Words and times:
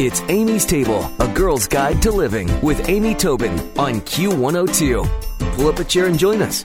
It's 0.00 0.22
Amy's 0.22 0.66
Table, 0.66 1.08
a 1.20 1.28
girl's 1.28 1.68
guide 1.68 2.02
to 2.02 2.10
living 2.10 2.50
with 2.62 2.88
Amy 2.88 3.14
Tobin 3.14 3.52
on 3.78 4.00
Q102. 4.00 5.54
Pull 5.54 5.68
up 5.68 5.78
a 5.78 5.84
chair 5.84 6.06
and 6.06 6.18
join 6.18 6.42
us. 6.42 6.64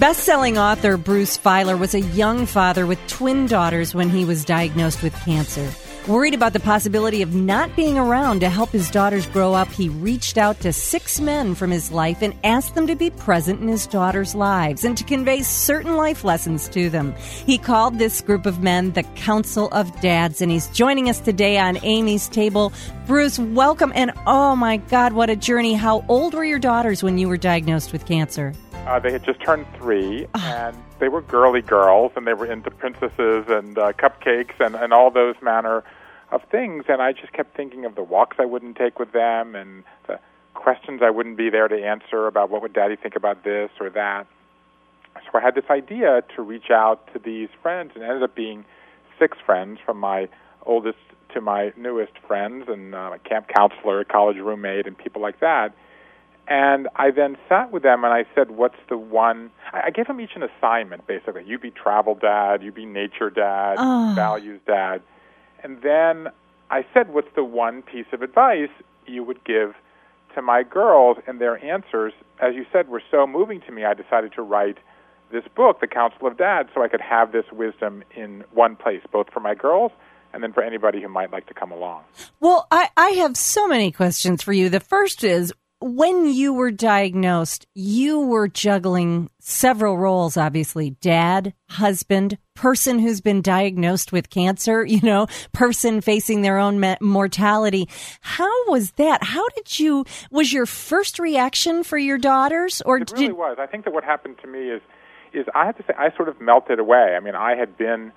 Best-selling 0.00 0.58
author 0.58 0.96
Bruce 0.96 1.38
Feiler 1.38 1.78
was 1.78 1.94
a 1.94 2.00
young 2.00 2.44
father 2.44 2.86
with 2.86 2.98
twin 3.06 3.46
daughters 3.46 3.94
when 3.94 4.10
he 4.10 4.24
was 4.24 4.44
diagnosed 4.44 5.04
with 5.04 5.14
cancer. 5.24 5.70
Worried 6.06 6.34
about 6.34 6.52
the 6.52 6.60
possibility 6.60 7.22
of 7.22 7.34
not 7.34 7.74
being 7.74 7.98
around 7.98 8.38
to 8.38 8.48
help 8.48 8.70
his 8.70 8.92
daughters 8.92 9.26
grow 9.26 9.54
up, 9.54 9.66
he 9.66 9.88
reached 9.88 10.38
out 10.38 10.60
to 10.60 10.72
six 10.72 11.20
men 11.20 11.56
from 11.56 11.72
his 11.72 11.90
life 11.90 12.22
and 12.22 12.32
asked 12.44 12.76
them 12.76 12.86
to 12.86 12.94
be 12.94 13.10
present 13.10 13.60
in 13.60 13.66
his 13.66 13.88
daughters' 13.88 14.32
lives 14.32 14.84
and 14.84 14.96
to 14.96 15.02
convey 15.02 15.42
certain 15.42 15.96
life 15.96 16.22
lessons 16.22 16.68
to 16.68 16.88
them. 16.90 17.12
He 17.44 17.58
called 17.58 17.98
this 17.98 18.20
group 18.20 18.46
of 18.46 18.62
men 18.62 18.92
the 18.92 19.02
Council 19.16 19.68
of 19.72 20.00
Dads, 20.00 20.40
and 20.40 20.48
he's 20.48 20.68
joining 20.68 21.10
us 21.10 21.18
today 21.18 21.58
on 21.58 21.76
Amy's 21.82 22.28
Table. 22.28 22.72
Bruce, 23.08 23.40
welcome. 23.40 23.90
And 23.96 24.12
oh 24.28 24.54
my 24.54 24.76
God, 24.76 25.12
what 25.12 25.28
a 25.28 25.34
journey. 25.34 25.74
How 25.74 26.04
old 26.06 26.34
were 26.34 26.44
your 26.44 26.60
daughters 26.60 27.02
when 27.02 27.18
you 27.18 27.28
were 27.28 27.36
diagnosed 27.36 27.92
with 27.92 28.06
cancer? 28.06 28.54
Uh, 28.86 29.00
they 29.00 29.10
had 29.10 29.24
just 29.24 29.40
turned 29.40 29.66
three, 29.76 30.28
and 30.34 30.76
they 30.98 31.08
were 31.08 31.20
girly 31.20 31.62
girls, 31.62 32.12
and 32.16 32.26
they 32.26 32.34
were 32.34 32.46
into 32.46 32.70
princesses 32.70 33.46
and 33.48 33.78
uh, 33.78 33.92
cupcakes 33.92 34.58
and, 34.60 34.74
and 34.74 34.92
all 34.92 35.10
those 35.10 35.36
manner 35.42 35.84
of 36.30 36.42
things. 36.50 36.84
And 36.88 37.00
I 37.02 37.12
just 37.12 37.32
kept 37.32 37.56
thinking 37.56 37.84
of 37.84 37.94
the 37.94 38.02
walks 38.02 38.36
I 38.38 38.44
wouldn't 38.44 38.76
take 38.76 38.98
with 38.98 39.12
them 39.12 39.54
and 39.54 39.84
the 40.06 40.18
questions 40.54 41.00
I 41.02 41.10
wouldn't 41.10 41.36
be 41.36 41.50
there 41.50 41.68
to 41.68 41.84
answer 41.84 42.26
about 42.26 42.50
what 42.50 42.62
would 42.62 42.72
Daddy 42.72 42.96
think 42.96 43.14
about 43.14 43.44
this 43.44 43.70
or 43.78 43.90
that. 43.90 44.26
So 45.24 45.38
I 45.38 45.40
had 45.40 45.54
this 45.54 45.70
idea 45.70 46.22
to 46.34 46.42
reach 46.42 46.70
out 46.70 47.12
to 47.12 47.18
these 47.18 47.48
friends, 47.62 47.92
and 47.94 48.04
ended 48.04 48.22
up 48.22 48.34
being 48.34 48.64
six 49.18 49.38
friends 49.44 49.78
from 49.84 49.98
my 49.98 50.28
oldest 50.64 50.98
to 51.34 51.40
my 51.40 51.72
newest 51.76 52.18
friends, 52.26 52.68
and 52.68 52.94
uh, 52.94 53.12
a 53.14 53.18
camp 53.18 53.48
counselor, 53.48 54.04
college 54.04 54.36
roommate, 54.36 54.86
and 54.86 54.96
people 54.96 55.22
like 55.22 55.40
that. 55.40 55.74
And 56.48 56.88
I 56.94 57.10
then 57.10 57.36
sat 57.48 57.72
with 57.72 57.82
them 57.82 58.04
and 58.04 58.12
I 58.12 58.24
said, 58.34 58.52
What's 58.52 58.78
the 58.88 58.96
one? 58.96 59.50
I 59.72 59.90
gave 59.90 60.06
them 60.06 60.20
each 60.20 60.36
an 60.36 60.42
assignment, 60.44 61.06
basically. 61.06 61.44
You 61.44 61.58
be 61.58 61.70
travel 61.70 62.14
dad, 62.14 62.62
you 62.62 62.70
be 62.72 62.86
nature 62.86 63.30
dad, 63.30 63.76
Oh. 63.78 64.12
values 64.14 64.60
dad. 64.66 65.02
And 65.62 65.82
then 65.82 66.28
I 66.70 66.84
said, 66.94 67.12
What's 67.12 67.34
the 67.34 67.44
one 67.44 67.82
piece 67.82 68.06
of 68.12 68.22
advice 68.22 68.70
you 69.06 69.24
would 69.24 69.42
give 69.44 69.74
to 70.34 70.42
my 70.42 70.62
girls? 70.62 71.16
And 71.26 71.40
their 71.40 71.62
answers, 71.64 72.12
as 72.40 72.54
you 72.54 72.64
said, 72.72 72.88
were 72.88 73.02
so 73.10 73.26
moving 73.26 73.60
to 73.62 73.72
me, 73.72 73.84
I 73.84 73.94
decided 73.94 74.32
to 74.34 74.42
write 74.42 74.78
this 75.32 75.44
book, 75.56 75.80
The 75.80 75.88
Council 75.88 76.28
of 76.28 76.36
Dads, 76.36 76.68
so 76.72 76.82
I 76.84 76.88
could 76.88 77.00
have 77.00 77.32
this 77.32 77.46
wisdom 77.50 78.04
in 78.14 78.44
one 78.52 78.76
place, 78.76 79.02
both 79.10 79.26
for 79.32 79.40
my 79.40 79.54
girls 79.56 79.90
and 80.32 80.42
then 80.42 80.52
for 80.52 80.62
anybody 80.62 81.00
who 81.02 81.08
might 81.08 81.32
like 81.32 81.46
to 81.46 81.54
come 81.54 81.72
along. 81.72 82.02
Well, 82.38 82.68
I, 82.70 82.90
I 82.96 83.08
have 83.10 83.36
so 83.36 83.66
many 83.66 83.90
questions 83.90 84.42
for 84.42 84.52
you. 84.52 84.68
The 84.68 84.78
first 84.80 85.24
is 85.24 85.52
when 85.80 86.26
you 86.26 86.54
were 86.54 86.70
diagnosed, 86.70 87.66
you 87.74 88.20
were 88.20 88.48
juggling 88.48 89.28
several 89.40 89.98
roles, 89.98 90.36
obviously 90.36 90.90
dad, 91.00 91.52
husband, 91.68 92.38
person 92.54 92.98
who's 92.98 93.20
been 93.20 93.42
diagnosed 93.42 94.10
with 94.10 94.30
cancer, 94.30 94.84
you 94.86 95.00
know, 95.02 95.26
person 95.52 96.00
facing 96.00 96.42
their 96.42 96.58
own 96.58 96.96
mortality. 97.00 97.88
How 98.20 98.70
was 98.70 98.92
that? 98.92 99.22
How 99.22 99.46
did 99.50 99.78
you, 99.78 100.04
was 100.30 100.52
your 100.52 100.66
first 100.66 101.18
reaction 101.18 101.84
for 101.84 101.98
your 101.98 102.18
daughters 102.18 102.80
or 102.86 102.98
It 102.98 103.12
really 103.12 103.26
did, 103.26 103.36
was. 103.36 103.56
I 103.60 103.66
think 103.66 103.84
that 103.84 103.92
what 103.92 104.04
happened 104.04 104.36
to 104.42 104.48
me 104.48 104.70
is, 104.70 104.80
is 105.32 105.44
I 105.54 105.66
have 105.66 105.76
to 105.76 105.82
say, 105.82 105.92
I 105.98 106.14
sort 106.16 106.28
of 106.28 106.40
melted 106.40 106.78
away. 106.78 107.14
I 107.16 107.20
mean, 107.20 107.34
I 107.34 107.54
had 107.54 107.76
been, 107.76 108.12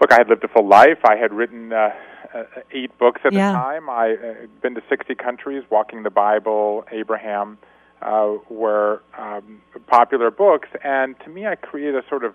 look, 0.00 0.12
I 0.12 0.16
had 0.18 0.28
lived 0.28 0.44
a 0.44 0.48
full 0.48 0.66
life. 0.66 0.98
I 1.04 1.16
had 1.16 1.32
written 1.32 1.72
uh, 1.72 1.90
uh, 2.34 2.42
eight 2.72 2.96
books 2.98 3.20
at 3.24 3.32
Yeah. 3.32 3.52
the 3.52 3.58
time. 3.58 3.88
I 3.90 4.12
uh, 4.14 4.34
been 4.62 4.74
to 4.74 4.82
60 4.88 5.14
countries. 5.14 5.64
Walking 5.70 6.02
the 6.02 6.10
Bible, 6.10 6.84
Abraham, 6.90 7.58
uh, 8.02 8.34
were 8.48 9.02
um, 9.18 9.62
popular 9.86 10.30
books, 10.30 10.68
and 10.84 11.18
to 11.20 11.30
me, 11.30 11.46
I 11.46 11.54
created 11.54 11.94
a 11.96 12.06
sort 12.08 12.24
of, 12.24 12.34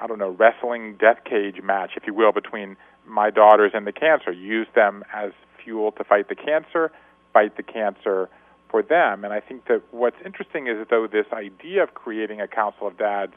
I 0.00 0.06
don't 0.06 0.18
know, 0.18 0.30
wrestling 0.30 0.96
death 0.98 1.18
cage 1.24 1.62
match, 1.62 1.92
if 1.96 2.06
you 2.06 2.14
will, 2.14 2.32
between 2.32 2.76
my 3.06 3.30
daughters 3.30 3.70
and 3.74 3.86
the 3.86 3.92
cancer. 3.92 4.32
Use 4.32 4.66
them 4.74 5.04
as 5.14 5.32
fuel 5.62 5.92
to 5.92 6.04
fight 6.04 6.28
the 6.28 6.34
cancer, 6.34 6.90
fight 7.32 7.56
the 7.56 7.62
cancer 7.62 8.28
for 8.68 8.82
them. 8.82 9.24
And 9.24 9.32
I 9.32 9.40
think 9.40 9.66
that 9.66 9.82
what's 9.90 10.16
interesting 10.24 10.66
is 10.66 10.86
though 10.88 11.06
this 11.06 11.26
idea 11.32 11.82
of 11.82 11.94
creating 11.94 12.40
a 12.40 12.48
council 12.48 12.86
of 12.86 12.96
dads 12.96 13.32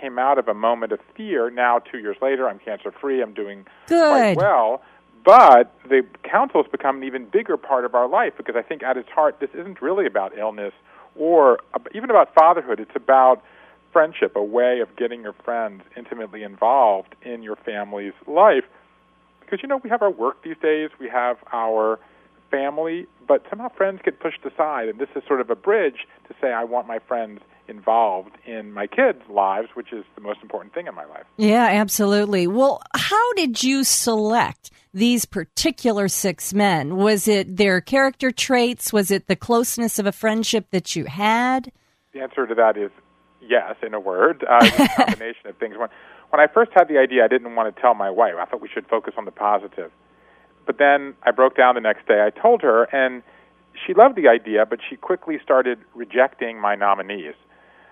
came 0.00 0.18
out 0.18 0.38
of 0.38 0.48
a 0.48 0.54
moment 0.54 0.92
of 0.92 1.00
fear. 1.16 1.50
Now, 1.50 1.78
two 1.78 1.98
years 1.98 2.16
later, 2.20 2.48
I'm 2.48 2.58
cancer 2.58 2.90
free. 2.90 3.22
I'm 3.22 3.34
doing 3.34 3.66
quite 3.86 4.36
well. 4.36 4.82
But 5.24 5.72
the 5.88 6.04
council 6.24 6.62
has 6.62 6.70
become 6.70 6.96
an 6.96 7.04
even 7.04 7.26
bigger 7.26 7.56
part 7.56 7.84
of 7.84 7.94
our 7.94 8.08
life 8.08 8.32
because 8.36 8.56
I 8.56 8.62
think 8.62 8.82
at 8.82 8.96
its 8.96 9.08
heart, 9.08 9.38
this 9.40 9.50
isn't 9.54 9.80
really 9.80 10.06
about 10.06 10.36
illness 10.36 10.72
or 11.14 11.60
even 11.94 12.10
about 12.10 12.34
fatherhood. 12.34 12.80
It's 12.80 12.96
about 12.96 13.42
friendship, 13.92 14.34
a 14.34 14.42
way 14.42 14.80
of 14.80 14.96
getting 14.96 15.22
your 15.22 15.34
friends 15.34 15.82
intimately 15.96 16.42
involved 16.42 17.14
in 17.22 17.42
your 17.42 17.56
family's 17.56 18.14
life. 18.26 18.64
Because, 19.40 19.60
you 19.62 19.68
know, 19.68 19.76
we 19.76 19.90
have 19.90 20.02
our 20.02 20.10
work 20.10 20.42
these 20.42 20.56
days, 20.62 20.90
we 20.98 21.08
have 21.08 21.36
our 21.52 22.00
family, 22.50 23.06
but 23.28 23.44
somehow 23.50 23.68
friends 23.68 24.00
get 24.02 24.18
pushed 24.18 24.44
aside. 24.44 24.88
And 24.88 24.98
this 24.98 25.08
is 25.14 25.22
sort 25.26 25.40
of 25.40 25.50
a 25.50 25.56
bridge 25.56 26.06
to 26.28 26.34
say, 26.40 26.52
I 26.52 26.64
want 26.64 26.86
my 26.86 26.98
friends 26.98 27.40
involved 27.72 28.36
in 28.46 28.72
my 28.72 28.86
kids' 28.86 29.22
lives, 29.30 29.68
which 29.74 29.92
is 29.92 30.04
the 30.14 30.20
most 30.20 30.40
important 30.42 30.74
thing 30.74 30.86
in 30.86 30.94
my 30.94 31.06
life. 31.06 31.24
Yeah, 31.38 31.64
absolutely. 31.64 32.46
Well, 32.46 32.82
how 32.94 33.32
did 33.32 33.62
you 33.62 33.82
select 33.82 34.70
these 34.92 35.24
particular 35.24 36.08
six 36.08 36.52
men? 36.52 36.96
Was 36.96 37.26
it 37.26 37.56
their 37.56 37.80
character 37.80 38.30
traits? 38.30 38.92
Was 38.92 39.10
it 39.10 39.26
the 39.26 39.36
closeness 39.36 39.98
of 39.98 40.06
a 40.06 40.12
friendship 40.12 40.66
that 40.70 40.94
you 40.94 41.06
had? 41.06 41.72
The 42.12 42.20
answer 42.20 42.46
to 42.46 42.54
that 42.54 42.76
is 42.76 42.90
yes, 43.40 43.74
in 43.84 43.94
a 43.94 44.00
word. 44.00 44.44
Uh, 44.48 44.60
a 44.62 44.88
combination 44.96 45.46
of 45.46 45.56
things. 45.56 45.76
When, 45.78 45.88
when 46.30 46.40
I 46.40 46.46
first 46.52 46.72
had 46.74 46.88
the 46.88 46.98
idea, 46.98 47.24
I 47.24 47.28
didn't 47.28 47.54
want 47.54 47.74
to 47.74 47.80
tell 47.80 47.94
my 47.94 48.10
wife. 48.10 48.34
I 48.38 48.44
thought 48.44 48.60
we 48.60 48.68
should 48.68 48.86
focus 48.86 49.14
on 49.16 49.24
the 49.24 49.30
positive. 49.30 49.90
But 50.66 50.78
then 50.78 51.14
I 51.22 51.30
broke 51.30 51.56
down 51.56 51.74
the 51.74 51.80
next 51.80 52.06
day. 52.06 52.22
I 52.24 52.30
told 52.30 52.62
her, 52.62 52.84
and 52.84 53.22
she 53.86 53.94
loved 53.94 54.16
the 54.16 54.28
idea, 54.28 54.64
but 54.66 54.78
she 54.88 54.96
quickly 54.96 55.38
started 55.42 55.78
rejecting 55.94 56.60
my 56.60 56.74
nominees. 56.74 57.34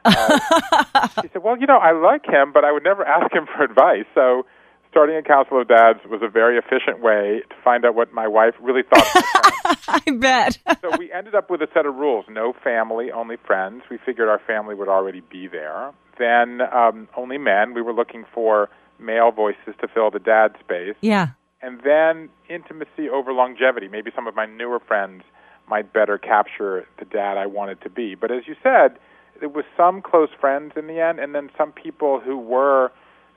Uh, 0.04 1.08
she 1.22 1.28
said, 1.32 1.42
"Well, 1.42 1.58
you 1.58 1.66
know, 1.66 1.78
I 1.78 1.92
like 1.92 2.24
him, 2.26 2.52
but 2.52 2.64
I 2.64 2.72
would 2.72 2.84
never 2.84 3.04
ask 3.04 3.32
him 3.32 3.46
for 3.46 3.62
advice." 3.62 4.06
So, 4.14 4.46
starting 4.90 5.16
a 5.16 5.22
council 5.22 5.60
of 5.60 5.68
dads 5.68 6.00
was 6.08 6.20
a 6.22 6.28
very 6.28 6.58
efficient 6.58 7.00
way 7.00 7.42
to 7.48 7.54
find 7.62 7.84
out 7.84 7.94
what 7.94 8.12
my 8.12 8.28
wife 8.28 8.54
really 8.60 8.82
thought. 8.82 9.06
Of 9.06 9.14
my 9.14 9.74
friends. 9.74 9.78
I 10.06 10.10
bet. 10.10 10.58
so 10.80 10.96
we 10.98 11.12
ended 11.12 11.34
up 11.34 11.50
with 11.50 11.62
a 11.62 11.68
set 11.74 11.86
of 11.86 11.94
rules: 11.94 12.24
no 12.28 12.52
family, 12.64 13.10
only 13.10 13.36
friends. 13.36 13.82
We 13.90 13.98
figured 14.04 14.28
our 14.28 14.40
family 14.46 14.74
would 14.74 14.88
already 14.88 15.20
be 15.20 15.48
there. 15.48 15.92
Then 16.18 16.60
um, 16.60 17.08
only 17.16 17.38
men. 17.38 17.74
We 17.74 17.82
were 17.82 17.94
looking 17.94 18.24
for 18.34 18.68
male 19.00 19.30
voices 19.30 19.74
to 19.80 19.88
fill 19.88 20.10
the 20.10 20.18
dad 20.18 20.54
space 20.60 20.94
yeah. 21.00 21.28
and 21.62 21.80
then 21.82 22.28
intimacy 22.48 23.08
over 23.08 23.32
longevity. 23.32 23.88
Maybe 23.88 24.10
some 24.14 24.26
of 24.26 24.34
my 24.34 24.46
newer 24.46 24.78
friends 24.78 25.22
might 25.68 25.92
better 25.92 26.18
capture 26.18 26.86
the 26.98 27.04
dad 27.04 27.36
I 27.36 27.46
wanted 27.46 27.80
to 27.82 27.90
be. 27.90 28.14
But 28.14 28.30
as 28.30 28.42
you 28.46 28.56
said, 28.62 28.98
there 29.40 29.48
was 29.48 29.64
some 29.76 30.02
close 30.02 30.28
friends 30.38 30.72
in 30.76 30.86
the 30.86 31.00
end, 31.00 31.18
and 31.18 31.34
then 31.34 31.50
some 31.56 31.72
people 31.72 32.20
who 32.20 32.38
were 32.38 32.92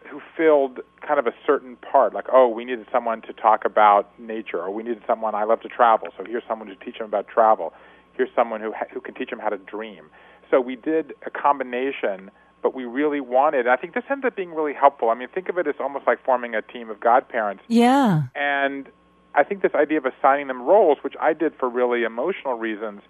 who 0.10 0.22
filled 0.36 0.82
kind 1.02 1.18
of 1.18 1.28
a 1.28 1.34
certain 1.46 1.78
part. 1.78 2.14
Like, 2.14 2.26
oh, 2.32 2.48
we 2.48 2.66
needed 2.66 2.88
someone 2.92 3.22
to 3.22 3.34
talk 3.34 3.64
about 3.64 4.08
nature, 4.20 4.60
or 4.60 4.70
we 4.70 4.84
needed 4.84 5.02
someone. 5.08 5.34
I 5.34 5.46
love 5.46 5.62
to 5.62 5.70
travel, 5.70 6.10
so 6.18 6.26
here's 6.26 6.44
someone 6.48 6.68
to 6.68 6.76
teach 6.76 6.98
them 6.98 7.08
about 7.08 7.28
travel. 7.28 7.74
Here's 8.14 8.30
someone 8.36 8.62
who 8.62 8.74
ha- 8.74 8.88
who 8.94 9.02
can 9.02 9.14
teach 9.16 9.30
them 9.30 9.40
how 9.40 9.50
to 9.50 9.58
dream. 9.58 10.10
So 10.52 10.60
we 10.62 10.76
did 10.76 11.14
a 11.26 11.32
combination 11.32 12.30
but 12.64 12.74
we 12.74 12.86
really 12.86 13.20
wanted. 13.20 13.68
I 13.68 13.76
think 13.76 13.94
this 13.94 14.06
ended 14.10 14.26
up 14.26 14.36
being 14.36 14.56
really 14.56 14.74
helpful. 14.74 15.10
I 15.10 15.16
mean, 15.16 15.28
think 15.28 15.50
of 15.50 15.58
it 15.58 15.68
as 15.68 15.76
almost 15.80 16.08
like 16.08 16.24
forming 16.24 16.56
a 16.56 16.62
team 16.62 16.90
of 16.90 17.00
godparents. 17.00 17.62
Yeah. 17.68 18.24
And 18.36 18.88
I 19.36 19.44
think 19.44 19.62
this 19.62 19.76
idea 19.76 19.98
of 19.98 20.06
assigning 20.06 20.48
them 20.48 20.64
roles, 20.64 20.98
which 21.02 21.16
I 21.20 21.34
did 21.34 21.54
for 21.60 21.70
really 21.70 22.04
emotional 22.04 22.54
reasons, 22.56 23.02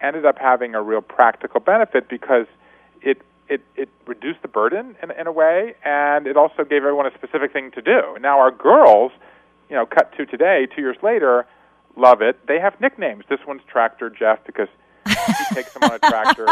ended 0.00 0.24
up 0.24 0.38
having 0.38 0.74
a 0.74 0.82
real 0.82 1.00
practical 1.00 1.60
benefit 1.60 2.08
because 2.08 2.46
it 3.02 3.22
it, 3.48 3.62
it 3.76 3.88
reduced 4.06 4.42
the 4.42 4.48
burden 4.48 4.94
in, 5.02 5.10
in 5.10 5.26
a 5.26 5.32
way, 5.32 5.74
and 5.84 6.26
it 6.26 6.36
also 6.36 6.64
gave 6.64 6.82
everyone 6.82 7.06
a 7.06 7.14
specific 7.14 7.52
thing 7.52 7.70
to 7.72 7.82
do. 7.82 8.16
Now 8.20 8.38
our 8.38 8.50
girls, 8.50 9.10
you 9.70 9.76
know, 9.76 9.86
cut 9.86 10.14
to 10.18 10.26
today, 10.26 10.66
two 10.74 10.82
years 10.82 10.98
later, 11.02 11.46
love 11.96 12.20
it. 12.20 12.46
They 12.46 12.60
have 12.60 12.78
nicknames. 12.80 13.24
This 13.28 13.40
one's 13.46 13.62
Tractor 13.66 14.10
Jeff 14.10 14.44
because 14.44 14.68
he 15.06 15.14
takes 15.54 15.72
them 15.72 15.84
on 15.84 15.92
a 15.92 15.98
tractor. 15.98 16.46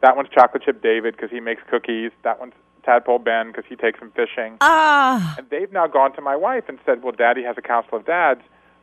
That 0.00 0.16
one's 0.16 0.28
Chocolate 0.30 0.64
Chip 0.64 0.82
David 0.82 1.14
because 1.14 1.30
he 1.30 1.40
makes 1.40 1.62
cookies. 1.70 2.10
That 2.24 2.40
one's 2.40 2.54
Tadpole 2.84 3.20
Ben 3.20 3.48
because 3.48 3.64
he 3.68 3.76
takes 3.76 4.00
them 4.00 4.10
fishing. 4.10 4.56
Ah. 4.60 5.36
And 5.38 5.48
they've 5.50 5.72
now 5.72 5.86
gone 5.86 6.12
to 6.14 6.20
my 6.20 6.34
wife 6.34 6.64
and 6.68 6.78
said, 6.84 7.02
"Well, 7.02 7.12
Daddy 7.12 7.44
has 7.44 7.56
a 7.56 7.62
council 7.62 7.96
of 7.96 8.04
dads. 8.04 8.40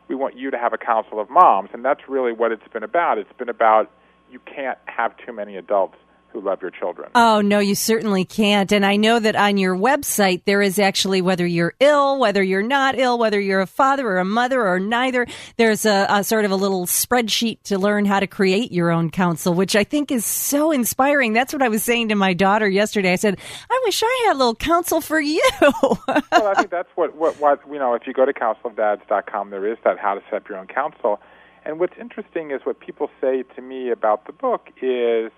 We 0.08 0.14
want 0.14 0.36
you 0.36 0.50
to 0.50 0.58
have 0.58 0.72
a 0.72 0.78
council 0.78 1.20
of 1.20 1.28
moms." 1.28 1.70
And 1.74 1.84
that's 1.84 2.08
really 2.08 2.32
what 2.32 2.52
it's 2.52 2.66
been 2.72 2.82
about. 2.82 3.18
It's 3.18 3.32
been 3.34 3.50
about 3.50 3.90
you 4.30 4.40
can't 4.40 4.78
have 4.86 5.16
too 5.24 5.32
many 5.32 5.56
adults 5.56 5.96
who 6.32 6.40
love 6.40 6.62
your 6.62 6.70
children. 6.70 7.10
Oh, 7.14 7.40
no, 7.40 7.58
you 7.58 7.74
certainly 7.74 8.24
can't. 8.24 8.70
And 8.72 8.86
I 8.86 8.96
know 8.96 9.18
that 9.18 9.34
on 9.34 9.56
your 9.56 9.76
website, 9.76 10.42
there 10.44 10.62
is 10.62 10.78
actually 10.78 11.20
whether 11.22 11.46
you're 11.46 11.74
ill, 11.80 12.18
whether 12.18 12.42
you're 12.42 12.62
not 12.62 12.98
ill, 12.98 13.18
whether 13.18 13.40
you're 13.40 13.60
a 13.60 13.66
father 13.66 14.06
or 14.06 14.18
a 14.18 14.24
mother 14.24 14.64
or 14.64 14.78
neither, 14.78 15.26
there's 15.56 15.84
a, 15.84 16.06
a, 16.08 16.24
sort 16.24 16.44
of 16.44 16.50
a 16.50 16.56
little 16.56 16.86
spreadsheet 16.86 17.62
to 17.64 17.78
learn 17.78 18.04
how 18.04 18.20
to 18.20 18.26
create 18.26 18.70
your 18.70 18.90
own 18.90 19.10
council, 19.10 19.54
which 19.54 19.74
I 19.74 19.84
think 19.84 20.12
is 20.12 20.24
so 20.24 20.70
inspiring. 20.70 21.32
That's 21.32 21.52
what 21.52 21.62
I 21.62 21.68
was 21.68 21.82
saying 21.82 22.10
to 22.10 22.14
my 22.14 22.32
daughter 22.32 22.68
yesterday. 22.68 23.12
I 23.12 23.16
said, 23.16 23.38
I 23.68 23.80
wish 23.84 24.02
I 24.04 24.24
had 24.26 24.36
a 24.36 24.38
little 24.38 24.54
council 24.54 25.00
for 25.00 25.20
you. 25.20 25.42
well, 25.60 26.00
I 26.08 26.54
think 26.56 26.70
that's 26.70 26.90
what, 26.94 27.16
what, 27.16 27.40
what, 27.40 27.60
you 27.68 27.78
know, 27.78 27.94
if 27.94 28.06
you 28.06 28.12
go 28.12 28.24
to 28.24 28.32
councilofdads.com, 28.32 29.50
there 29.50 29.66
is 29.66 29.78
that 29.84 29.98
how 29.98 30.14
to 30.14 30.20
set 30.30 30.34
up 30.34 30.48
your 30.48 30.58
own 30.58 30.68
council. 30.68 31.20
And 31.70 31.78
what's 31.78 31.96
interesting 32.00 32.50
is 32.50 32.62
what 32.64 32.80
people 32.80 33.08
say 33.20 33.44
to 33.54 33.62
me 33.62 33.90
about 33.90 34.26
the 34.26 34.32
book 34.32 34.70
is, 34.82 35.30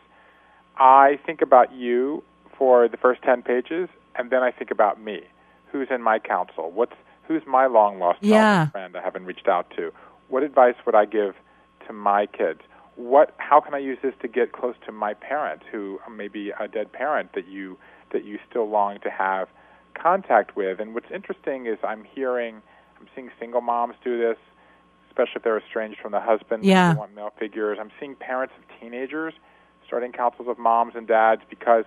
I 0.78 1.20
think 1.26 1.42
about 1.42 1.74
you 1.74 2.24
for 2.56 2.88
the 2.88 2.96
first 2.96 3.20
10 3.20 3.42
pages, 3.42 3.90
and 4.14 4.30
then 4.30 4.42
I 4.42 4.50
think 4.50 4.70
about 4.70 4.98
me. 4.98 5.24
Who's 5.70 5.88
in 5.90 6.00
my 6.00 6.18
council? 6.18 6.70
What's 6.70 6.94
who's 7.28 7.42
my 7.46 7.66
long 7.66 7.98
lost 7.98 8.22
yeah. 8.22 8.68
friend 8.70 8.96
I 8.96 9.02
haven't 9.02 9.26
reached 9.26 9.46
out 9.46 9.70
to? 9.76 9.92
What 10.28 10.42
advice 10.42 10.74
would 10.86 10.94
I 10.94 11.04
give 11.04 11.34
to 11.86 11.92
my 11.92 12.24
kids? 12.24 12.60
What 12.96 13.34
how 13.36 13.60
can 13.60 13.74
I 13.74 13.78
use 13.78 13.98
this 14.02 14.14
to 14.22 14.28
get 14.28 14.52
close 14.52 14.76
to 14.86 14.92
my 14.92 15.12
parent 15.12 15.60
who 15.70 16.00
may 16.10 16.28
be 16.28 16.50
a 16.58 16.66
dead 16.66 16.92
parent 16.92 17.34
that 17.34 17.46
you 17.46 17.76
that 18.12 18.24
you 18.24 18.38
still 18.48 18.70
long 18.70 19.00
to 19.00 19.10
have 19.10 19.48
contact 19.92 20.56
with? 20.56 20.80
And 20.80 20.94
what's 20.94 21.10
interesting 21.12 21.66
is 21.66 21.76
I'm 21.84 22.04
hearing 22.04 22.62
I'm 22.98 23.08
seeing 23.14 23.30
single 23.38 23.60
moms 23.60 23.96
do 24.02 24.16
this, 24.18 24.38
especially 25.12 25.34
if 25.36 25.42
they're 25.42 25.58
estranged 25.58 25.98
from 26.00 26.12
the 26.12 26.20
husband. 26.20 26.64
Yeah. 26.64 26.94
They 26.94 26.98
want 26.98 27.14
male 27.14 27.32
figures. 27.38 27.76
I'm 27.78 27.90
seeing 28.00 28.14
parents 28.16 28.54
of 28.58 28.80
teenagers 28.80 29.34
starting 29.86 30.10
councils 30.10 30.48
of 30.48 30.58
moms 30.58 30.94
and 30.96 31.06
dads 31.06 31.42
because 31.50 31.84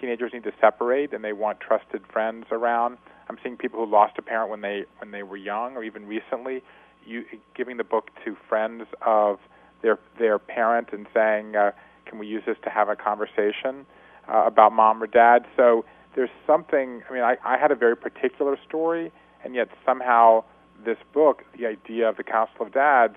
teenagers 0.00 0.32
need 0.32 0.42
to 0.42 0.52
separate 0.58 1.12
and 1.12 1.22
they 1.22 1.34
want 1.34 1.60
trusted 1.60 2.02
friends 2.10 2.46
around. 2.50 2.96
I'm 3.28 3.36
seeing 3.42 3.58
people 3.58 3.84
who 3.84 3.90
lost 3.90 4.14
a 4.16 4.22
parent 4.22 4.50
when 4.50 4.62
they 4.62 4.84
when 4.98 5.10
they 5.10 5.22
were 5.22 5.36
young 5.36 5.76
or 5.76 5.84
even 5.84 6.06
recently, 6.06 6.62
you 7.04 7.24
giving 7.54 7.76
the 7.76 7.84
book 7.84 8.10
to 8.24 8.36
friends 8.48 8.84
of 9.04 9.38
their 9.82 9.98
their 10.18 10.38
parent 10.38 10.88
and 10.92 11.06
saying, 11.12 11.54
uh, 11.54 11.72
"Can 12.06 12.18
we 12.18 12.26
use 12.26 12.42
this 12.46 12.56
to 12.64 12.70
have 12.70 12.88
a 12.88 12.96
conversation 12.96 13.84
uh, 14.28 14.44
about 14.46 14.72
mom 14.72 15.02
or 15.02 15.06
dad?" 15.06 15.44
So 15.54 15.84
there's 16.14 16.30
something. 16.46 17.02
I 17.08 17.12
mean, 17.12 17.22
I, 17.22 17.36
I 17.44 17.58
had 17.58 17.70
a 17.70 17.76
very 17.76 17.96
particular 17.96 18.58
story, 18.66 19.12
and 19.44 19.54
yet 19.54 19.68
somehow 19.84 20.44
this 20.84 20.98
book, 21.12 21.42
the 21.58 21.66
idea 21.66 22.08
of 22.08 22.16
the 22.16 22.22
Council 22.22 22.66
of 22.66 22.72
Dads, 22.72 23.14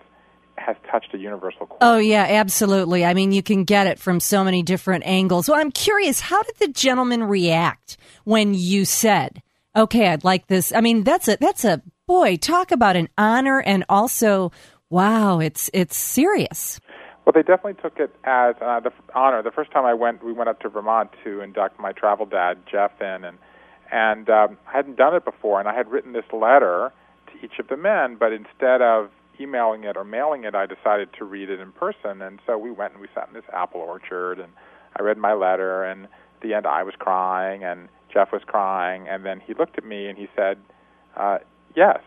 has 0.58 0.76
touched 0.90 1.14
a 1.14 1.18
universal 1.18 1.66
chord. 1.66 1.80
Oh, 1.82 1.98
yeah, 1.98 2.26
absolutely. 2.30 3.04
I 3.04 3.14
mean, 3.14 3.32
you 3.32 3.44
can 3.44 3.66
get 3.66 3.88
it 3.88 4.00
from 4.00 4.20
so 4.20 4.44
many 4.44 4.64
different 4.64 5.06
angles. 5.06 5.50
Well, 5.50 5.60
I'm 5.60 5.72
curious, 5.72 6.22
how 6.22 6.44
did 6.44 6.56
the 6.60 6.70
gentleman 6.70 7.24
react 7.24 7.98
when 8.24 8.54
you 8.54 8.86
said, 8.86 9.42
okay, 9.76 10.08
I'd 10.08 10.24
like 10.24 10.48
this? 10.48 10.72
I 10.74 10.82
mean, 10.82 11.04
that's 11.04 11.28
a, 11.28 11.38
that's 11.40 11.66
a, 11.66 11.82
boy, 12.08 12.38
talk 12.38 12.72
about 12.72 12.96
an 12.96 13.10
honor 13.18 13.60
and 13.62 13.84
also, 13.90 14.52
wow, 14.90 15.40
it's, 15.40 15.70
it's 15.74 15.98
serious. 15.98 16.80
Well, 17.26 17.34
they 17.34 17.42
definitely 17.42 17.82
took 17.82 18.00
it 18.00 18.16
as 18.24 18.56
uh, 18.62 18.80
the 18.80 18.92
honor. 19.16 19.42
The 19.42 19.52
first 19.52 19.72
time 19.72 19.84
I 19.84 19.96
went, 19.96 20.24
we 20.24 20.32
went 20.32 20.48
up 20.48 20.60
to 20.62 20.70
Vermont 20.70 21.10
to 21.24 21.42
induct 21.42 21.80
my 21.80 21.92
travel 21.92 22.28
dad, 22.28 22.60
Jeff, 22.72 22.92
in, 23.02 23.24
and 23.26 23.38
and 23.92 24.30
um, 24.30 24.58
I 24.68 24.78
hadn't 24.78 24.98
done 24.98 25.16
it 25.16 25.26
before, 25.26 25.60
and 25.60 25.70
I 25.70 25.76
had 25.76 25.90
written 25.90 26.14
this 26.14 26.26
letter 26.34 26.92
to 27.36 27.46
each 27.46 27.60
of 27.60 27.68
the 27.68 27.78
men, 27.78 28.18
but 28.20 28.32
instead 28.32 28.82
of 28.82 29.10
emailing 29.40 29.84
it 29.84 29.98
or 29.98 30.04
mailing 30.04 30.44
it, 30.44 30.56
I 30.56 30.66
decided 30.66 31.10
to 31.18 31.26
read 31.26 31.50
it 31.50 31.60
in 31.60 31.72
person. 31.72 32.22
And 32.22 32.40
so 32.46 32.58
we 32.58 32.72
went 32.72 32.94
and 32.94 33.02
we 33.02 33.08
sat 33.14 33.28
in 33.28 33.34
this 33.34 33.44
apple 33.54 33.82
orchard, 33.82 34.40
and 34.40 34.52
I 34.98 35.04
read 35.04 35.18
my 35.18 35.34
letter. 35.34 35.84
And 35.84 36.06
at 36.06 36.42
the 36.42 36.54
end, 36.54 36.66
I 36.66 36.84
was 36.84 36.94
crying, 36.98 37.64
and 37.64 37.90
Jeff 38.14 38.32
was 38.32 38.42
crying. 38.46 39.08
And 39.08 39.26
then 39.26 39.40
he 39.40 39.54
looked 39.54 39.78
at 39.78 39.86
me 39.86 40.08
and 40.08 40.18
he 40.18 40.28
said, 40.36 40.58
uh, 41.16 41.40
"Yes." 41.76 42.00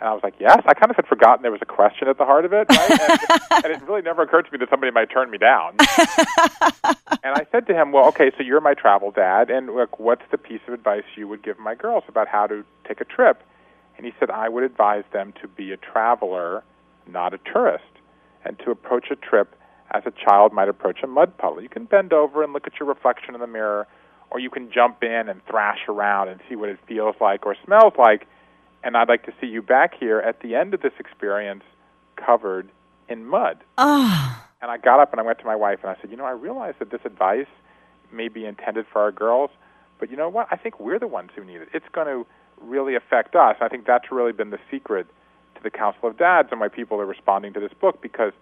And 0.00 0.08
I 0.08 0.12
was 0.12 0.22
like, 0.22 0.34
"Yes." 0.38 0.60
I 0.66 0.74
kind 0.74 0.90
of 0.90 0.96
had 0.96 1.06
forgotten 1.06 1.42
there 1.42 1.52
was 1.52 1.62
a 1.62 1.66
question 1.66 2.08
at 2.08 2.18
the 2.18 2.24
heart 2.24 2.44
of 2.44 2.52
it, 2.52 2.66
right? 2.68 2.90
and, 2.90 3.20
and 3.64 3.72
it 3.72 3.82
really 3.88 4.02
never 4.02 4.22
occurred 4.22 4.46
to 4.46 4.52
me 4.52 4.58
that 4.58 4.70
somebody 4.70 4.92
might 4.92 5.10
turn 5.10 5.30
me 5.30 5.38
down. 5.38 5.76
and 7.22 7.34
I 7.34 7.46
said 7.50 7.66
to 7.66 7.74
him, 7.74 7.92
"Well, 7.92 8.06
okay, 8.08 8.30
so 8.36 8.42
you're 8.42 8.60
my 8.60 8.74
travel 8.74 9.10
dad, 9.10 9.50
and 9.50 9.74
look, 9.74 9.98
what's 9.98 10.24
the 10.30 10.38
piece 10.38 10.60
of 10.66 10.74
advice 10.74 11.04
you 11.16 11.28
would 11.28 11.42
give 11.42 11.58
my 11.58 11.74
girls 11.74 12.04
about 12.08 12.28
how 12.28 12.46
to 12.46 12.64
take 12.86 13.00
a 13.00 13.04
trip?" 13.04 13.42
And 13.96 14.06
he 14.06 14.12
said, 14.18 14.30
I 14.30 14.48
would 14.48 14.64
advise 14.64 15.04
them 15.12 15.32
to 15.40 15.48
be 15.48 15.72
a 15.72 15.76
traveler, 15.76 16.64
not 17.06 17.34
a 17.34 17.38
tourist, 17.38 17.84
and 18.44 18.58
to 18.60 18.70
approach 18.70 19.06
a 19.10 19.16
trip 19.16 19.56
as 19.92 20.02
a 20.06 20.10
child 20.10 20.52
might 20.52 20.68
approach 20.68 20.98
a 21.02 21.06
mud 21.06 21.36
puddle. 21.38 21.62
You 21.62 21.68
can 21.68 21.84
bend 21.84 22.12
over 22.12 22.42
and 22.42 22.52
look 22.52 22.66
at 22.66 22.80
your 22.80 22.88
reflection 22.88 23.34
in 23.34 23.40
the 23.40 23.46
mirror, 23.46 23.86
or 24.30 24.40
you 24.40 24.50
can 24.50 24.70
jump 24.70 25.02
in 25.02 25.28
and 25.28 25.44
thrash 25.46 25.80
around 25.88 26.28
and 26.28 26.40
see 26.48 26.56
what 26.56 26.68
it 26.68 26.78
feels 26.86 27.14
like 27.20 27.46
or 27.46 27.56
smells 27.64 27.92
like. 27.98 28.26
And 28.82 28.96
I'd 28.96 29.08
like 29.08 29.24
to 29.26 29.32
see 29.40 29.46
you 29.46 29.62
back 29.62 29.94
here 29.98 30.18
at 30.18 30.40
the 30.40 30.56
end 30.56 30.74
of 30.74 30.82
this 30.82 30.92
experience 30.98 31.62
covered 32.16 32.68
in 33.08 33.24
mud. 33.24 33.58
Oh. 33.78 34.42
And 34.60 34.70
I 34.70 34.78
got 34.78 35.00
up 35.00 35.12
and 35.12 35.20
I 35.20 35.22
went 35.22 35.38
to 35.38 35.44
my 35.44 35.56
wife 35.56 35.80
and 35.82 35.90
I 35.90 35.96
said, 36.00 36.10
You 36.10 36.16
know, 36.16 36.24
I 36.24 36.32
realize 36.32 36.74
that 36.78 36.90
this 36.90 37.00
advice 37.04 37.46
may 38.12 38.28
be 38.28 38.46
intended 38.46 38.86
for 38.92 39.00
our 39.02 39.12
girls, 39.12 39.50
but 39.98 40.10
you 40.10 40.16
know 40.16 40.28
what? 40.28 40.48
I 40.50 40.56
think 40.56 40.80
we're 40.80 40.98
the 40.98 41.06
ones 41.06 41.30
who 41.34 41.44
need 41.44 41.56
it. 41.56 41.68
It's 41.72 41.88
going 41.92 42.06
to 42.06 42.26
really 42.68 42.94
affect 42.94 43.34
us. 43.34 43.56
I 43.60 43.68
think 43.68 43.86
that's 43.86 44.10
really 44.10 44.32
been 44.32 44.50
the 44.50 44.58
secret 44.70 45.06
to 45.56 45.62
the 45.62 45.70
Council 45.70 46.08
of 46.08 46.16
Dads 46.16 46.48
and 46.50 46.60
why 46.60 46.68
people 46.68 47.00
are 47.00 47.06
responding 47.06 47.52
to 47.54 47.60
this 47.60 47.72
book 47.72 48.00
because 48.02 48.32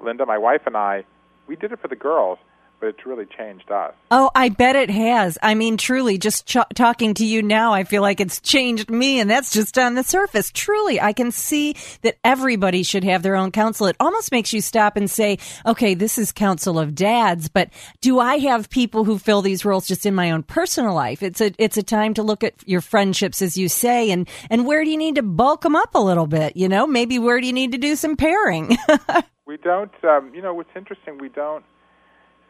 Linda, 0.00 0.26
my 0.26 0.38
wife, 0.38 0.62
and 0.66 0.76
I, 0.76 1.04
we 1.46 1.56
did 1.56 1.72
it 1.72 1.80
for 1.80 1.88
the 1.88 1.96
girls, 1.96 2.38
but 2.80 2.88
it's 2.88 3.04
really 3.04 3.26
changed 3.26 3.70
us. 3.70 3.92
Oh, 4.10 4.30
I 4.34 4.48
bet 4.48 4.74
it 4.74 4.90
has. 4.90 5.36
I 5.42 5.54
mean, 5.54 5.76
truly, 5.76 6.16
just 6.16 6.46
ch- 6.46 6.56
talking 6.74 7.14
to 7.14 7.24
you 7.24 7.42
now, 7.42 7.74
I 7.74 7.84
feel 7.84 8.00
like 8.00 8.20
it's 8.20 8.40
changed 8.40 8.90
me, 8.90 9.20
and 9.20 9.30
that's 9.30 9.52
just 9.52 9.78
on 9.78 9.94
the 9.94 10.02
surface. 10.02 10.50
Truly, 10.50 11.00
I 11.00 11.12
can 11.12 11.30
see 11.30 11.76
that 12.02 12.16
everybody 12.24 12.82
should 12.82 13.04
have 13.04 13.22
their 13.22 13.36
own 13.36 13.52
council. 13.52 13.86
It 13.86 13.96
almost 14.00 14.32
makes 14.32 14.52
you 14.52 14.62
stop 14.62 14.96
and 14.96 15.10
say, 15.10 15.38
okay, 15.66 15.94
this 15.94 16.16
is 16.16 16.32
Council 16.32 16.78
of 16.78 16.94
Dads, 16.94 17.48
but 17.48 17.68
do 18.00 18.18
I 18.18 18.38
have 18.38 18.70
people 18.70 19.04
who 19.04 19.18
fill 19.18 19.42
these 19.42 19.64
roles 19.64 19.86
just 19.86 20.06
in 20.06 20.14
my 20.14 20.30
own 20.30 20.42
personal 20.42 20.94
life? 20.94 21.22
It's 21.22 21.40
a 21.40 21.52
it's 21.58 21.76
a 21.76 21.82
time 21.82 22.14
to 22.14 22.22
look 22.22 22.42
at 22.42 22.54
your 22.66 22.80
friendships, 22.80 23.42
as 23.42 23.56
you 23.56 23.68
say, 23.68 24.10
and 24.10 24.28
and 24.48 24.66
where 24.66 24.84
do 24.84 24.90
you 24.90 24.96
need 24.96 25.16
to 25.16 25.22
bulk 25.22 25.62
them 25.62 25.76
up 25.76 25.94
a 25.94 25.98
little 25.98 26.26
bit? 26.26 26.56
You 26.56 26.68
know, 26.68 26.86
maybe 26.86 27.18
where 27.18 27.40
do 27.40 27.46
you 27.46 27.52
need 27.52 27.72
to 27.72 27.78
do 27.78 27.94
some 27.94 28.16
pairing? 28.16 28.78
we 29.46 29.58
don't. 29.58 29.92
Um, 30.02 30.32
you 30.34 30.40
know, 30.40 30.54
what's 30.54 30.70
interesting, 30.74 31.18
we 31.18 31.28
don't 31.28 31.64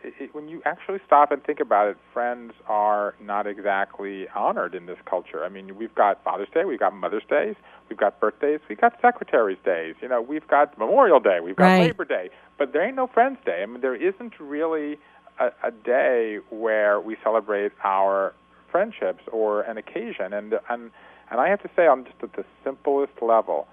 it, 0.02 0.14
it, 0.18 0.34
when 0.34 0.48
you 0.48 0.62
actually 0.64 0.98
stop 1.06 1.30
and 1.30 1.42
think 1.42 1.60
about 1.60 1.88
it, 1.88 1.96
friends 2.12 2.52
are 2.68 3.14
not 3.20 3.46
exactly 3.46 4.28
honored 4.34 4.74
in 4.74 4.86
this 4.86 4.98
culture. 5.04 5.44
I 5.44 5.48
mean, 5.48 5.76
we've 5.76 5.94
got 5.94 6.22
Father's 6.24 6.48
Day, 6.52 6.64
we've 6.64 6.78
got 6.78 6.94
Mother's 6.94 7.22
Days, 7.28 7.54
we've 7.88 7.98
got 7.98 8.20
birthdays, 8.20 8.60
we've 8.68 8.80
got 8.80 8.98
Secretary's 9.00 9.58
Days. 9.64 9.94
You 10.00 10.08
know, 10.08 10.20
we've 10.20 10.46
got 10.48 10.76
Memorial 10.78 11.20
Day, 11.20 11.40
we've 11.42 11.56
got 11.56 11.64
right. 11.64 11.80
Labor 11.82 12.04
Day, 12.04 12.30
but 12.58 12.72
there 12.72 12.82
ain't 12.82 12.96
no 12.96 13.06
Friends 13.06 13.38
Day. 13.44 13.62
I 13.62 13.66
mean, 13.66 13.80
there 13.80 13.94
isn't 13.94 14.38
really 14.38 14.98
a, 15.38 15.50
a 15.62 15.70
day 15.70 16.38
where 16.50 17.00
we 17.00 17.16
celebrate 17.22 17.72
our 17.82 18.34
friendships 18.70 19.22
or 19.32 19.62
an 19.62 19.76
occasion. 19.78 20.32
And 20.32 20.54
and 20.68 20.90
and 21.30 21.40
I 21.40 21.48
have 21.48 21.62
to 21.62 21.70
say, 21.76 21.86
on 21.86 22.04
just 22.04 22.16
at 22.22 22.32
the 22.32 22.44
simplest 22.64 23.22
level, 23.22 23.68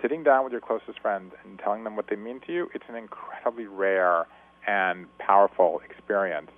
sitting 0.00 0.22
down 0.22 0.44
with 0.44 0.52
your 0.52 0.60
closest 0.60 1.00
friends 1.00 1.32
and 1.44 1.58
telling 1.58 1.84
them 1.84 1.96
what 1.96 2.06
they 2.08 2.16
mean 2.16 2.40
to 2.46 2.52
you, 2.52 2.70
it's 2.74 2.84
an 2.88 2.94
incredibly 2.94 3.66
rare 3.66 4.26
and 4.66 5.06
powerful 5.18 5.80
experience. 5.84 6.50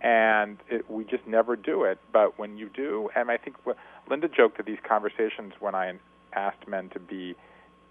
And 0.00 0.58
it, 0.68 0.90
we 0.90 1.04
just 1.04 1.26
never 1.26 1.56
do 1.56 1.84
it. 1.84 1.98
But 2.12 2.38
when 2.38 2.58
you 2.58 2.68
do, 2.68 3.08
and 3.16 3.30
I 3.30 3.38
think 3.38 3.56
Linda 4.08 4.28
joked 4.28 4.58
that 4.58 4.66
these 4.66 4.78
conversations 4.86 5.54
when 5.60 5.74
I 5.74 5.94
asked 6.34 6.68
men 6.68 6.90
to 6.90 7.00
be 7.00 7.34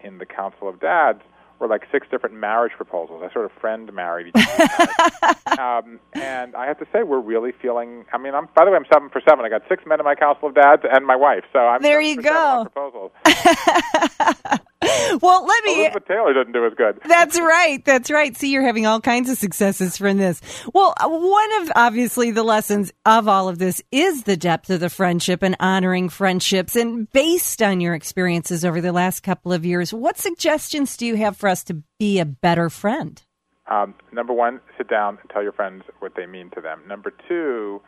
in 0.00 0.18
the 0.18 0.26
Council 0.26 0.68
of 0.68 0.80
Dads 0.80 1.22
were 1.58 1.68
like 1.68 1.82
six 1.90 2.06
different 2.10 2.34
marriage 2.34 2.72
proposals. 2.76 3.22
I 3.24 3.32
sort 3.32 3.44
of 3.46 3.52
friend 3.60 3.92
married 3.92 4.28
each 4.28 4.46
other. 4.46 5.60
um, 5.60 6.00
and 6.12 6.54
I 6.54 6.66
have 6.66 6.78
to 6.78 6.86
say, 6.92 7.02
we're 7.02 7.20
really 7.20 7.52
feeling. 7.52 8.04
I 8.12 8.18
mean, 8.18 8.34
I'm 8.34 8.48
by 8.54 8.64
the 8.64 8.70
way, 8.70 8.76
I'm 8.76 8.86
seven 8.92 9.08
for 9.08 9.20
seven. 9.28 9.44
I 9.44 9.48
got 9.48 9.62
six 9.68 9.84
men 9.86 10.00
in 10.00 10.04
my 10.04 10.14
council 10.14 10.48
of 10.48 10.54
dads 10.54 10.82
and 10.90 11.06
my 11.06 11.16
wife. 11.16 11.44
So 11.52 11.60
I'm 11.60 11.82
there. 11.82 12.00
You 12.00 12.20
go. 12.20 12.66
Proposals. 12.72 13.12
well, 15.22 15.44
let 15.44 15.64
me. 15.64 15.80
Elizabeth 15.82 16.06
Taylor 16.06 16.32
doesn't 16.32 16.52
do 16.52 16.66
as 16.66 16.74
good. 16.74 17.00
That's 17.06 17.38
right. 17.38 17.84
That's 17.84 18.10
right. 18.10 18.36
See, 18.36 18.50
you're 18.50 18.62
having 18.62 18.86
all 18.86 19.00
kinds 19.00 19.30
of 19.30 19.38
successes 19.38 19.96
from 19.96 20.18
this. 20.18 20.40
Well, 20.72 20.94
one 21.00 21.62
of 21.62 21.72
obviously 21.76 22.30
the 22.30 22.42
lessons 22.42 22.92
of 23.06 23.28
all 23.28 23.48
of 23.48 23.58
this 23.58 23.82
is 23.90 24.24
the 24.24 24.36
depth 24.36 24.70
of 24.70 24.80
the 24.80 24.90
friendship 24.90 25.42
and 25.42 25.56
honoring 25.60 26.08
friendships. 26.08 26.76
And 26.76 27.10
based 27.12 27.62
on 27.62 27.80
your 27.80 27.94
experiences 27.94 28.64
over 28.64 28.80
the 28.80 28.92
last 28.92 29.22
couple 29.22 29.52
of 29.52 29.64
years, 29.64 29.92
what 29.92 30.18
suggestions 30.18 30.96
do 30.96 31.06
you 31.06 31.16
have 31.16 31.36
for 31.36 31.48
us 31.48 31.64
to 31.64 31.82
be 31.98 32.18
a 32.20 32.24
better 32.24 32.70
friend? 32.70 33.22
Um, 33.70 33.94
number 34.12 34.32
one, 34.32 34.60
sit 34.76 34.88
down 34.88 35.18
and 35.20 35.30
tell 35.30 35.42
your 35.42 35.52
friends 35.52 35.84
what 36.00 36.12
they 36.16 36.26
mean 36.26 36.50
to 36.50 36.60
them. 36.60 36.82
Number 36.86 37.12
two, 37.28 37.80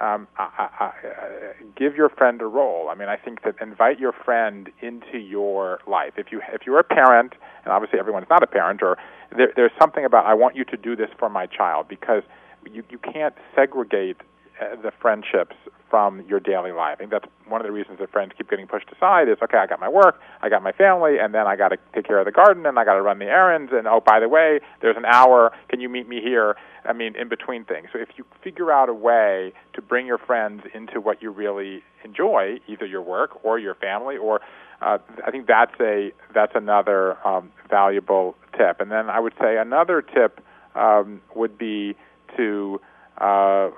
um, 0.00 0.26
I, 0.36 0.68
I, 0.80 0.84
I, 0.84 1.52
give 1.76 1.94
your 1.94 2.08
friend 2.08 2.40
a 2.42 2.46
role. 2.46 2.88
I 2.90 2.94
mean, 2.94 3.08
I 3.08 3.16
think 3.16 3.42
that 3.42 3.54
invite 3.60 4.00
your 4.00 4.12
friend 4.12 4.68
into 4.80 5.18
your 5.18 5.78
life. 5.86 6.14
If 6.16 6.32
you 6.32 6.40
if 6.52 6.62
you're 6.66 6.80
a 6.80 6.84
parent, 6.84 7.34
and 7.64 7.72
obviously 7.72 8.00
everyone's 8.00 8.26
not 8.28 8.42
a 8.42 8.46
parent, 8.46 8.82
or 8.82 8.98
there, 9.36 9.52
there's 9.54 9.72
something 9.78 10.04
about 10.04 10.26
I 10.26 10.34
want 10.34 10.56
you 10.56 10.64
to 10.64 10.76
do 10.76 10.96
this 10.96 11.10
for 11.18 11.28
my 11.28 11.46
child 11.46 11.86
because 11.88 12.22
you 12.68 12.82
you 12.90 12.98
can't 12.98 13.34
segregate 13.54 14.16
uh, 14.60 14.74
the 14.82 14.90
friendships 15.00 15.54
from 15.94 16.24
your 16.26 16.40
daily 16.40 16.72
life. 16.72 16.94
I 16.94 16.96
think 16.96 17.12
that's 17.12 17.26
one 17.46 17.60
of 17.60 17.64
the 17.68 17.70
reasons 17.70 18.00
that 18.00 18.10
friends 18.10 18.32
keep 18.36 18.50
getting 18.50 18.66
pushed 18.66 18.90
aside 18.90 19.28
is 19.28 19.36
okay, 19.40 19.58
I 19.58 19.68
got 19.68 19.78
my 19.78 19.88
work, 19.88 20.18
I 20.42 20.48
got 20.48 20.60
my 20.60 20.72
family, 20.72 21.18
and 21.20 21.32
then 21.32 21.46
I 21.46 21.54
got 21.54 21.68
to 21.68 21.76
take 21.94 22.04
care 22.04 22.18
of 22.18 22.24
the 22.24 22.32
garden, 22.32 22.66
and 22.66 22.80
I 22.80 22.84
got 22.84 22.94
to 22.94 23.02
run 23.02 23.20
the 23.20 23.26
errands, 23.26 23.70
and 23.72 23.86
oh, 23.86 24.00
by 24.04 24.18
the 24.18 24.28
way, 24.28 24.58
there's 24.82 24.96
an 24.96 25.04
hour. 25.04 25.52
Can 25.68 25.78
you 25.80 25.88
meet 25.88 26.08
me 26.08 26.20
here? 26.20 26.56
I 26.84 26.94
mean, 26.94 27.14
in 27.14 27.28
between 27.28 27.64
things. 27.64 27.90
So 27.92 28.00
if 28.00 28.08
you 28.16 28.24
figure 28.42 28.72
out 28.72 28.88
a 28.88 28.92
way 28.92 29.52
to 29.74 29.80
bring 29.80 30.04
your 30.04 30.18
friends 30.18 30.64
into 30.74 31.00
what 31.00 31.22
you 31.22 31.30
really 31.30 31.84
enjoy, 32.02 32.58
either 32.66 32.86
your 32.86 33.02
work 33.02 33.44
or 33.44 33.60
your 33.60 33.76
family, 33.76 34.16
or 34.16 34.40
uh, 34.82 34.98
I 35.24 35.30
think 35.30 35.46
that's 35.46 35.78
a 35.80 36.10
that's 36.34 36.56
another 36.56 37.24
um, 37.24 37.52
valuable 37.70 38.34
tip. 38.58 38.80
And 38.80 38.90
then 38.90 39.08
I 39.10 39.20
would 39.20 39.34
say 39.40 39.58
another 39.58 40.02
tip 40.02 40.40
um, 40.74 41.20
would 41.36 41.56
be 41.56 41.94
to 42.36 42.80
uh, 43.18 43.70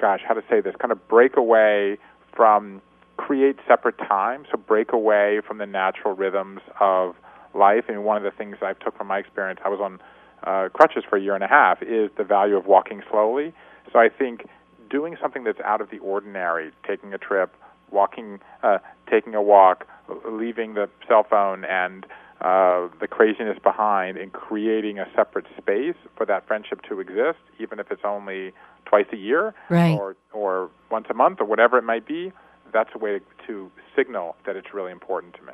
gosh, 0.00 0.20
how 0.26 0.34
to 0.34 0.42
say 0.48 0.60
this? 0.60 0.74
Kind 0.76 0.92
of 0.92 1.08
break 1.08 1.36
away 1.36 1.98
from 2.34 2.80
create 3.16 3.56
separate 3.68 3.98
time. 3.98 4.46
So 4.50 4.56
break 4.56 4.92
away 4.92 5.40
from 5.46 5.58
the 5.58 5.66
natural 5.66 6.14
rhythms 6.14 6.60
of 6.80 7.14
life. 7.54 7.84
And 7.88 8.04
one 8.04 8.16
of 8.16 8.22
the 8.22 8.30
things 8.30 8.56
I 8.62 8.72
took 8.72 8.96
from 8.96 9.08
my 9.08 9.18
experience, 9.18 9.60
I 9.64 9.68
was 9.68 9.80
on 9.80 10.00
uh, 10.44 10.68
crutches 10.72 11.04
for 11.08 11.16
a 11.16 11.20
year 11.20 11.34
and 11.34 11.44
a 11.44 11.48
half, 11.48 11.82
is 11.82 12.10
the 12.16 12.24
value 12.24 12.56
of 12.56 12.66
walking 12.66 13.02
slowly. 13.10 13.52
So 13.92 13.98
I 13.98 14.08
think 14.08 14.46
doing 14.88 15.16
something 15.20 15.44
that's 15.44 15.60
out 15.60 15.80
of 15.80 15.90
the 15.90 15.98
ordinary, 15.98 16.72
taking 16.86 17.12
a 17.12 17.18
trip, 17.18 17.54
walking, 17.90 18.40
uh, 18.62 18.78
taking 19.08 19.34
a 19.34 19.42
walk, 19.42 19.86
leaving 20.28 20.74
the 20.74 20.88
cell 21.06 21.24
phone 21.28 21.64
and 21.64 22.06
uh, 22.40 22.88
the 23.00 23.06
craziness 23.08 23.58
behind, 23.62 24.16
and 24.16 24.32
creating 24.32 24.98
a 24.98 25.06
separate 25.14 25.46
space 25.58 25.96
for 26.16 26.24
that 26.26 26.46
friendship 26.46 26.82
to 26.88 27.00
exist, 27.00 27.38
even 27.58 27.78
if 27.78 27.90
it's 27.90 28.02
only 28.04 28.52
twice 28.86 29.06
a 29.12 29.16
year 29.16 29.54
right. 29.68 29.98
or 29.98 30.16
or 30.32 30.70
once 30.90 31.06
a 31.10 31.14
month 31.14 31.40
or 31.40 31.44
whatever 31.44 31.78
it 31.78 31.84
might 31.84 32.06
be. 32.06 32.32
That's 32.72 32.90
a 32.94 32.98
way 32.98 33.18
to, 33.18 33.24
to 33.46 33.70
signal 33.96 34.36
that 34.46 34.56
it's 34.56 34.72
really 34.72 34.92
important 34.92 35.34
to 35.34 35.42
me. 35.42 35.52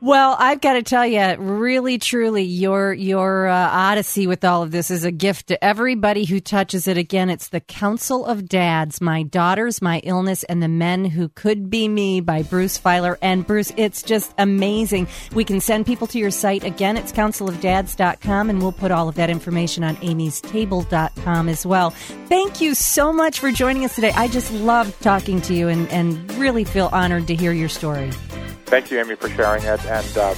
Well, 0.00 0.36
I've 0.38 0.60
got 0.60 0.74
to 0.74 0.82
tell 0.82 1.06
you, 1.06 1.36
really, 1.38 1.96
truly, 1.96 2.42
your 2.42 2.92
your 2.92 3.46
uh, 3.48 3.70
odyssey 3.70 4.26
with 4.26 4.44
all 4.44 4.62
of 4.62 4.70
this 4.70 4.90
is 4.90 5.02
a 5.02 5.10
gift 5.10 5.46
to 5.46 5.64
everybody 5.64 6.26
who 6.26 6.40
touches 6.40 6.86
it. 6.86 6.98
Again, 6.98 7.30
it's 7.30 7.48
the 7.48 7.60
Council 7.60 8.26
of 8.26 8.46
Dads: 8.46 9.00
My 9.00 9.22
Daughters, 9.22 9.80
My 9.80 10.00
Illness, 10.00 10.44
and 10.44 10.62
the 10.62 10.68
Men 10.68 11.06
Who 11.06 11.30
Could 11.30 11.70
Be 11.70 11.88
Me 11.88 12.20
by 12.20 12.42
Bruce 12.42 12.78
Feiler. 12.78 13.16
And 13.22 13.46
Bruce, 13.46 13.72
it's 13.78 14.02
just 14.02 14.34
amazing. 14.36 15.08
We 15.32 15.42
can 15.42 15.60
send 15.60 15.86
people 15.86 16.06
to 16.08 16.18
your 16.18 16.30
site 16.30 16.64
again. 16.64 16.98
It's 16.98 17.12
councilofdads.com, 17.12 18.50
and 18.50 18.60
we'll 18.60 18.72
put 18.72 18.90
all 18.90 19.08
of 19.08 19.14
that 19.14 19.30
information 19.30 19.84
on 19.84 19.96
amystable.com 19.96 21.48
as 21.48 21.64
well. 21.64 21.90
Thank 22.28 22.60
you 22.60 22.74
so 22.74 23.10
much 23.10 23.40
for 23.40 23.50
joining 23.52 23.86
us 23.86 23.94
today. 23.94 24.12
I 24.14 24.28
just 24.28 24.52
loved 24.52 25.00
talking 25.02 25.40
to 25.42 25.54
you, 25.54 25.68
and 25.68 25.88
and 25.88 26.30
really 26.34 26.64
feel 26.64 26.90
honored 26.92 27.26
to 27.28 27.34
hear 27.34 27.52
your 27.52 27.70
story. 27.70 28.10
Thank 28.66 28.90
you, 28.90 28.98
Amy, 28.98 29.14
for 29.14 29.28
sharing 29.30 29.62
it. 29.64 29.84
And 29.86 30.18
um, 30.18 30.36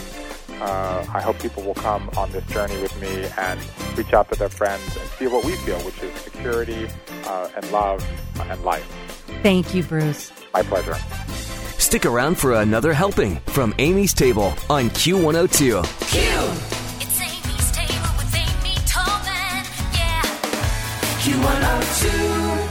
uh, 0.60 1.04
I 1.12 1.20
hope 1.20 1.38
people 1.38 1.62
will 1.62 1.74
come 1.74 2.10
on 2.16 2.30
this 2.32 2.44
journey 2.46 2.80
with 2.80 2.98
me 3.00 3.26
and 3.38 3.60
reach 3.96 4.12
out 4.12 4.30
to 4.32 4.38
their 4.38 4.48
friends 4.48 4.82
and 4.96 5.08
feel 5.10 5.30
what 5.32 5.44
we 5.44 5.56
feel, 5.56 5.78
which 5.80 6.02
is 6.02 6.14
security 6.20 6.88
uh, 7.24 7.48
and 7.56 7.70
love 7.72 8.06
and 8.40 8.62
life. 8.64 8.86
Thank 9.42 9.74
you, 9.74 9.82
Bruce. 9.82 10.32
My 10.54 10.62
pleasure. 10.62 10.94
Stick 11.78 12.04
around 12.06 12.36
for 12.36 12.54
another 12.54 12.92
helping 12.92 13.36
from 13.46 13.74
Amy's 13.78 14.12
Table 14.14 14.54
on 14.68 14.90
Q102. 14.90 15.82
Q! 16.10 16.20
It's 17.00 17.20
Amy's 17.20 17.70
Table 17.72 18.10
with 18.16 18.34
Amy 18.34 18.74
Tobin. 18.86 19.64
Yeah. 19.92 20.22
Q102. 21.22 22.68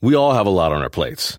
We 0.00 0.14
all 0.14 0.32
have 0.34 0.46
a 0.46 0.50
lot 0.50 0.72
on 0.72 0.82
our 0.82 0.90
plates 0.90 1.38